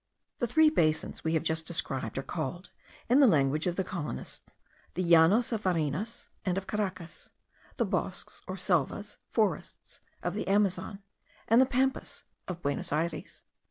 The 0.39 0.47
three 0.47 0.71
basins 0.71 1.23
we 1.23 1.35
have 1.35 1.43
just 1.43 1.67
described 1.67 2.17
are 2.17 2.23
called, 2.23 2.71
in 3.07 3.19
the 3.19 3.27
language 3.27 3.67
of 3.67 3.75
the 3.75 3.83
colonists, 3.83 4.57
the 4.95 5.03
Llanos 5.03 5.51
of 5.51 5.61
Varinas 5.61 6.27
and 6.43 6.57
of 6.57 6.65
Caracas, 6.65 7.29
the 7.77 7.85
bosques 7.85 8.41
or 8.47 8.55
selvas 8.57 9.19
(forests) 9.29 9.99
of 10.23 10.33
the 10.33 10.47
Amazon, 10.47 11.03
and 11.47 11.61
the 11.61 11.67
Pampas 11.67 12.23
of 12.47 12.63
Buenos 12.63 12.91
Ayres. 12.91 13.43